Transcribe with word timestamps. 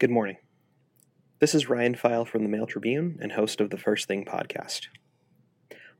Good 0.00 0.10
morning. 0.10 0.38
This 1.40 1.54
is 1.54 1.68
Ryan 1.68 1.94
Pfeil 1.94 2.26
from 2.26 2.42
the 2.42 2.48
Mail 2.48 2.66
Tribune 2.66 3.18
and 3.20 3.32
host 3.32 3.60
of 3.60 3.68
the 3.68 3.76
First 3.76 4.08
Thing 4.08 4.24
podcast. 4.24 4.86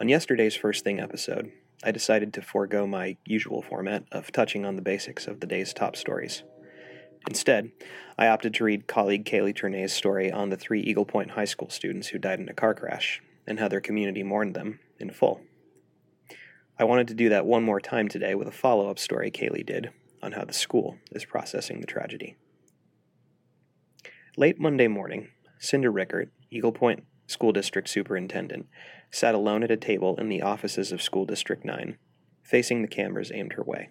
On 0.00 0.08
yesterday's 0.08 0.56
First 0.56 0.82
Thing 0.82 0.98
episode, 0.98 1.52
I 1.84 1.92
decided 1.92 2.34
to 2.34 2.42
forego 2.42 2.88
my 2.88 3.18
usual 3.24 3.62
format 3.62 4.02
of 4.10 4.32
touching 4.32 4.66
on 4.66 4.74
the 4.74 4.82
basics 4.82 5.28
of 5.28 5.38
the 5.38 5.46
day's 5.46 5.72
top 5.72 5.94
stories. 5.94 6.42
Instead, 7.28 7.70
I 8.18 8.26
opted 8.26 8.52
to 8.54 8.64
read 8.64 8.88
colleague 8.88 9.26
Kaylee 9.26 9.54
Tornay's 9.54 9.92
story 9.92 10.28
on 10.28 10.50
the 10.50 10.56
three 10.56 10.80
Eagle 10.80 11.06
Point 11.06 11.30
High 11.30 11.44
School 11.44 11.70
students 11.70 12.08
who 12.08 12.18
died 12.18 12.40
in 12.40 12.48
a 12.48 12.52
car 12.52 12.74
crash 12.74 13.22
and 13.46 13.60
how 13.60 13.68
their 13.68 13.80
community 13.80 14.24
mourned 14.24 14.56
them 14.56 14.80
in 14.98 15.10
full. 15.10 15.40
I 16.76 16.82
wanted 16.82 17.06
to 17.06 17.14
do 17.14 17.28
that 17.28 17.46
one 17.46 17.62
more 17.62 17.80
time 17.80 18.08
today 18.08 18.34
with 18.34 18.48
a 18.48 18.50
follow 18.50 18.90
up 18.90 18.98
story 18.98 19.30
Kaylee 19.30 19.64
did 19.64 19.90
on 20.20 20.32
how 20.32 20.44
the 20.44 20.52
school 20.52 20.98
is 21.12 21.24
processing 21.24 21.80
the 21.80 21.86
tragedy. 21.86 22.34
Late 24.36 24.58
Monday 24.58 24.88
morning, 24.88 25.28
Cynda 25.60 25.94
Rickert, 25.94 26.32
Eagle 26.50 26.72
Point 26.72 27.04
School 27.28 27.52
District 27.52 27.88
Superintendent, 27.88 28.66
sat 29.08 29.32
alone 29.32 29.62
at 29.62 29.70
a 29.70 29.76
table 29.76 30.16
in 30.16 30.28
the 30.28 30.42
offices 30.42 30.90
of 30.90 31.00
School 31.00 31.24
District 31.24 31.64
9, 31.64 31.96
facing 32.42 32.82
the 32.82 32.88
cameras 32.88 33.30
aimed 33.32 33.52
her 33.52 33.62
way. 33.62 33.90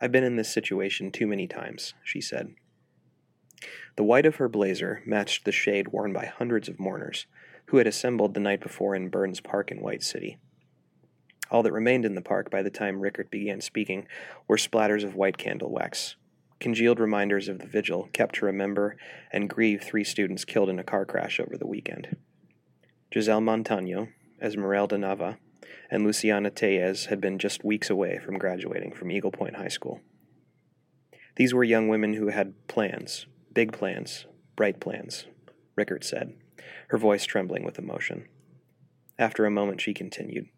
I've 0.00 0.10
been 0.10 0.24
in 0.24 0.36
this 0.36 0.50
situation 0.50 1.12
too 1.12 1.26
many 1.26 1.46
times, 1.46 1.92
she 2.02 2.18
said. 2.18 2.54
The 3.96 4.04
white 4.04 4.24
of 4.24 4.36
her 4.36 4.48
blazer 4.48 5.02
matched 5.04 5.44
the 5.44 5.52
shade 5.52 5.88
worn 5.88 6.14
by 6.14 6.24
hundreds 6.24 6.66
of 6.66 6.80
mourners 6.80 7.26
who 7.66 7.76
had 7.76 7.86
assembled 7.86 8.32
the 8.32 8.40
night 8.40 8.62
before 8.62 8.94
in 8.94 9.10
Burns 9.10 9.40
Park 9.40 9.70
in 9.70 9.82
White 9.82 10.02
City. 10.02 10.38
All 11.50 11.62
that 11.62 11.74
remained 11.74 12.06
in 12.06 12.14
the 12.14 12.22
park 12.22 12.50
by 12.50 12.62
the 12.62 12.70
time 12.70 13.00
Rickert 13.00 13.30
began 13.30 13.60
speaking 13.60 14.06
were 14.48 14.56
splatters 14.56 15.04
of 15.04 15.14
white 15.14 15.36
candle 15.36 15.70
wax, 15.70 16.16
congealed 16.60 17.00
reminders 17.00 17.48
of 17.48 17.58
the 17.58 17.66
vigil 17.66 18.08
kept 18.12 18.36
to 18.36 18.46
remember 18.46 18.96
and 19.32 19.50
grieve 19.50 19.82
three 19.82 20.04
students 20.04 20.44
killed 20.44 20.68
in 20.68 20.78
a 20.78 20.84
car 20.84 21.04
crash 21.04 21.38
over 21.38 21.56
the 21.56 21.66
weekend. 21.66 22.16
Giselle 23.12 23.40
Montano, 23.40 24.08
Esmeralda 24.40 24.96
Nava, 24.96 25.38
and 25.90 26.04
Luciana 26.04 26.50
Tellez 26.50 27.06
had 27.06 27.20
been 27.20 27.38
just 27.38 27.64
weeks 27.64 27.90
away 27.90 28.18
from 28.18 28.38
graduating 28.38 28.92
from 28.92 29.10
Eagle 29.10 29.30
Point 29.30 29.56
High 29.56 29.68
School. 29.68 30.00
These 31.36 31.54
were 31.54 31.64
young 31.64 31.88
women 31.88 32.14
who 32.14 32.28
had 32.28 32.66
plans, 32.66 33.26
big 33.52 33.72
plans, 33.72 34.26
bright 34.56 34.80
plans, 34.80 35.26
Rickert 35.76 36.04
said, 36.04 36.34
her 36.88 36.98
voice 36.98 37.24
trembling 37.24 37.64
with 37.64 37.78
emotion. 37.78 38.26
After 39.18 39.44
a 39.44 39.50
moment, 39.50 39.80
she 39.80 39.94
continued. 39.94 40.48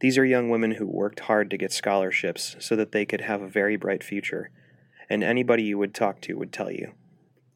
These 0.00 0.18
are 0.18 0.24
young 0.24 0.50
women 0.50 0.72
who 0.72 0.86
worked 0.86 1.20
hard 1.20 1.50
to 1.50 1.56
get 1.56 1.72
scholarships 1.72 2.56
so 2.58 2.76
that 2.76 2.92
they 2.92 3.06
could 3.06 3.22
have 3.22 3.42
a 3.42 3.48
very 3.48 3.76
bright 3.76 4.04
future 4.04 4.50
and 5.08 5.22
anybody 5.22 5.62
you 5.62 5.78
would 5.78 5.94
talk 5.94 6.20
to 6.22 6.34
would 6.34 6.52
tell 6.52 6.70
you 6.70 6.92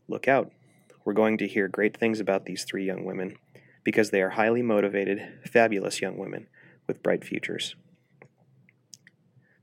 look 0.08 0.28
out. 0.28 0.52
We're 1.04 1.12
going 1.14 1.38
to 1.38 1.48
hear 1.48 1.68
great 1.68 1.96
things 1.96 2.20
about 2.20 2.44
these 2.44 2.64
three 2.64 2.84
young 2.84 3.04
women 3.04 3.36
because 3.84 4.10
they 4.10 4.22
are 4.22 4.30
highly 4.30 4.62
motivated, 4.62 5.40
fabulous 5.44 6.00
young 6.00 6.18
women 6.18 6.48
with 6.86 7.02
bright 7.02 7.24
futures. 7.24 7.74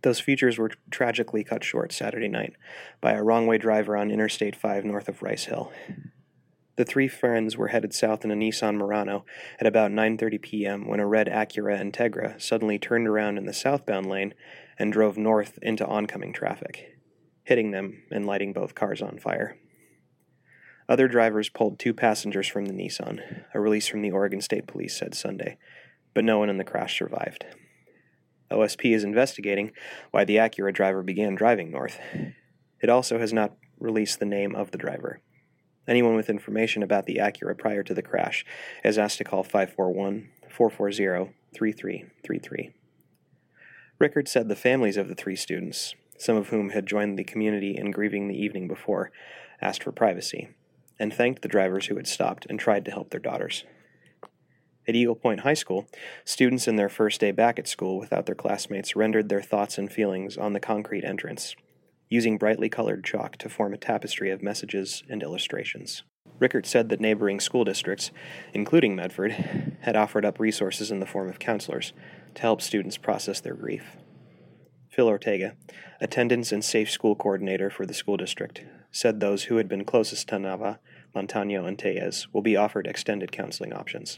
Those 0.02 0.20
futures 0.20 0.58
were 0.58 0.72
tragically 0.90 1.44
cut 1.44 1.64
short 1.64 1.92
Saturday 1.92 2.28
night 2.28 2.54
by 3.02 3.14
a 3.14 3.24
wrong 3.24 3.46
way 3.46 3.58
driver 3.58 3.98
on 3.98 4.12
Interstate 4.12 4.56
5 4.56 4.86
north 4.86 5.10
of 5.10 5.22
Rice 5.22 5.46
Hill. 5.46 5.72
The 6.76 6.86
three 6.86 7.08
friends 7.08 7.58
were 7.58 7.70
headed 7.70 7.94
south 7.94 8.24
in 8.24 8.32
a 8.32 8.36
Nissan 8.36 8.76
Murano 8.76 9.26
at 9.60 9.66
about 9.66 9.92
9:30 9.92 10.42
p.m. 10.42 10.88
when 10.88 11.00
a 11.00 11.08
red 11.08 11.28
Acura 11.28 11.82
Integra 11.82 12.40
suddenly 12.40 12.78
turned 12.78 13.08
around 13.08 13.40
in 13.40 13.46
the 13.46 13.54
southbound 13.54 14.06
lane 14.06 14.36
and 14.78 14.94
drove 14.94 15.18
north 15.18 15.58
into 15.64 15.86
oncoming 15.88 16.34
traffic 16.34 16.97
hitting 17.48 17.72
them 17.72 18.04
and 18.12 18.26
lighting 18.26 18.52
both 18.52 18.76
cars 18.76 19.02
on 19.02 19.18
fire. 19.18 19.58
Other 20.90 21.08
drivers 21.08 21.48
pulled 21.48 21.80
two 21.80 21.94
passengers 21.94 22.46
from 22.46 22.66
the 22.66 22.74
Nissan, 22.74 23.46
a 23.54 23.60
release 23.62 23.88
from 23.88 24.02
the 24.02 24.12
Oregon 24.12 24.42
State 24.42 24.68
Police 24.68 24.98
said 24.98 25.16
Sunday, 25.16 25.58
but 26.14 26.26
no 26.26 26.40
one 26.40 26.50
in 26.50 26.58
the 26.58 26.66
crash 26.66 27.00
survived. 27.00 27.46
OSP 28.52 28.94
is 28.94 29.06
investigating 29.06 29.72
why 30.12 30.26
the 30.26 30.36
Acura 30.36 30.74
driver 30.74 31.02
began 31.02 31.36
driving 31.36 31.72
north. 31.72 32.00
It 32.82 32.90
also 32.90 33.18
has 33.18 33.32
not 33.32 33.56
released 33.80 34.20
the 34.20 34.26
name 34.26 34.54
of 34.54 34.72
the 34.72 34.78
driver. 34.78 35.22
Anyone 35.88 36.16
with 36.16 36.30
information 36.30 36.84
about 36.84 37.06
the 37.06 37.16
Acura 37.16 37.58
prior 37.58 37.82
to 37.84 37.94
the 37.94 38.02
crash 38.02 38.46
is 38.84 38.98
asked 38.98 39.20
to 39.20 39.24
call 39.24 39.44
541 39.44 40.28
440 40.50 41.34
3333. 41.56 42.74
Rickert 44.00 44.28
said 44.28 44.50
the 44.50 44.56
families 44.56 44.98
of 44.98 45.08
the 45.08 45.16
three 45.16 45.38
students, 45.38 45.96
some 46.18 46.36
of 46.36 46.50
whom 46.50 46.70
had 46.70 46.86
joined 46.86 47.18
the 47.18 47.24
community 47.24 47.78
in 47.78 47.92
grieving 47.92 48.28
the 48.28 48.42
evening 48.42 48.68
before, 48.68 49.12
asked 49.62 49.84
for 49.84 49.92
privacy, 49.92 50.50
and 51.00 51.14
thanked 51.14 51.42
the 51.42 51.48
drivers 51.48 51.88
who 51.88 51.96
had 51.96 52.08
stopped 52.08 52.46
and 52.50 52.60
tried 52.60 52.86
to 52.86 52.92
help 52.92 53.10
their 53.10 53.20
daughters. 53.20 53.64
At 54.88 54.96
Eagle 54.96 55.16
Point 55.16 55.42
High 55.42 55.54
School, 55.54 55.86
students 56.24 56.68
in 56.68 56.78
their 56.78 56.88
first 56.88 57.20
day 57.20 57.32
back 57.32 57.60
at 57.60 57.68
school 57.68 58.00
without 58.00 58.26
their 58.26 58.36
classmates 58.36 58.96
rendered 58.96 59.28
their 59.28 59.42
thoughts 59.42 59.78
and 59.78 59.92
feelings 59.92 60.38
on 60.38 60.54
the 60.54 60.62
concrete 60.62 61.04
entrance, 61.04 61.56
using 62.10 62.38
brightly 62.38 62.70
colored 62.70 63.04
chalk 63.04 63.36
to 63.38 63.50
form 63.50 63.74
a 63.74 63.78
tapestry 63.78 64.32
of 64.32 64.42
messages 64.42 65.04
and 65.10 65.22
illustrations. 65.22 66.04
Rickert 66.40 66.66
said 66.66 66.88
that 66.90 67.02
neighboring 67.02 67.40
school 67.40 67.66
districts, 67.66 68.12
including 68.54 68.96
Medford, 68.96 69.32
had 69.82 69.98
offered 69.98 70.24
up 70.24 70.40
resources 70.40 70.90
in 70.90 71.00
the 71.00 71.06
form 71.06 71.28
of 71.30 71.40
counselors 71.40 71.94
to 72.36 72.42
help 72.42 72.62
students 72.62 72.98
process 72.98 73.42
their 73.42 73.56
grief. 73.56 73.98
Phil 74.98 75.08
Ortega, 75.08 75.56
attendance 76.02 76.52
and 76.52 76.66
safe 76.66 76.90
school 76.90 77.16
coordinator 77.16 77.70
for 77.70 77.86
the 77.86 77.94
school 77.94 78.18
district, 78.18 78.66
said 78.92 79.20
those 79.20 79.44
who 79.44 79.58
had 79.58 79.70
been 79.70 79.86
closest 79.86 80.28
to 80.30 80.38
Nava, 80.38 80.80
Montano, 81.14 81.68
and 81.68 81.78
Tellez 81.78 82.28
will 82.34 82.42
be 82.42 82.58
offered 82.58 82.88
extended 82.88 83.32
counseling 83.32 83.74
options. 83.74 84.18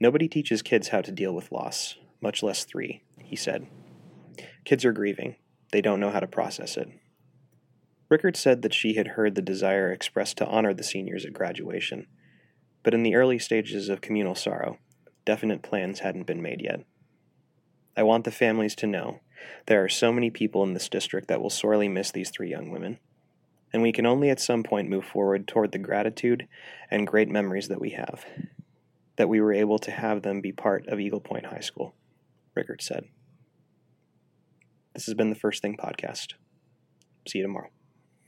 Nobody 0.00 0.26
teaches 0.26 0.62
kids 0.62 0.88
how 0.88 1.02
to 1.02 1.12
deal 1.12 1.34
with 1.34 1.52
loss, 1.52 1.96
much 2.22 2.42
less 2.42 2.64
three, 2.64 3.02
he 3.18 3.36
said. 3.36 3.66
Kids 4.64 4.86
are 4.86 4.92
grieving. 4.92 5.36
They 5.70 5.82
don't 5.82 6.00
know 6.00 6.10
how 6.10 6.20
to 6.20 6.26
process 6.26 6.78
it. 6.78 6.88
Rickert 8.08 8.38
said 8.38 8.62
that 8.62 8.72
she 8.72 8.94
had 8.94 9.08
heard 9.08 9.34
the 9.34 9.42
desire 9.42 9.92
expressed 9.92 10.38
to 10.38 10.46
honor 10.46 10.72
the 10.72 10.82
seniors 10.82 11.26
at 11.26 11.34
graduation, 11.34 12.06
but 12.82 12.94
in 12.94 13.02
the 13.02 13.16
early 13.16 13.38
stages 13.38 13.90
of 13.90 14.00
communal 14.00 14.34
sorrow, 14.34 14.78
definite 15.26 15.60
plans 15.60 15.98
hadn't 15.98 16.26
been 16.26 16.40
made 16.40 16.62
yet. 16.62 16.86
I 17.94 18.02
want 18.02 18.24
the 18.24 18.30
families 18.30 18.74
to 18.76 18.86
know 18.86 19.20
there 19.66 19.82
are 19.84 19.88
so 19.88 20.12
many 20.12 20.30
people 20.30 20.62
in 20.62 20.74
this 20.74 20.88
district 20.88 21.28
that 21.28 21.40
will 21.40 21.50
sorely 21.50 21.88
miss 21.88 22.10
these 22.10 22.30
three 22.30 22.50
young 22.50 22.70
women, 22.70 22.98
and 23.72 23.82
we 23.82 23.92
can 23.92 24.06
only 24.06 24.30
at 24.30 24.40
some 24.40 24.62
point 24.62 24.88
move 24.88 25.04
forward 25.04 25.46
toward 25.48 25.72
the 25.72 25.78
gratitude 25.78 26.46
and 26.90 27.06
great 27.06 27.28
memories 27.28 27.68
that 27.68 27.80
we 27.80 27.90
have, 27.90 28.24
that 29.16 29.28
we 29.28 29.40
were 29.40 29.52
able 29.52 29.78
to 29.78 29.90
have 29.90 30.22
them 30.22 30.40
be 30.40 30.52
part 30.52 30.86
of 30.86 31.00
Eagle 31.00 31.20
Point 31.20 31.46
High 31.46 31.60
School, 31.60 31.94
Rickert 32.54 32.82
said. 32.82 33.06
This 34.94 35.06
has 35.06 35.14
been 35.14 35.30
the 35.30 35.36
First 35.36 35.60
Thing 35.60 35.76
Podcast. 35.76 36.34
See 37.26 37.38
you 37.38 37.44
tomorrow. 37.44 37.70